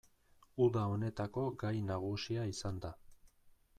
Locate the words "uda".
0.63-0.85